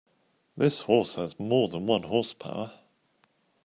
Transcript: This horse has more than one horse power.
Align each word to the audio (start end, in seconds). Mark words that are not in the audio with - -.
This 0.57 0.81
horse 0.81 1.13
has 1.13 1.37
more 1.39 1.67
than 1.67 1.85
one 1.85 2.01
horse 2.01 2.33
power. 2.33 2.73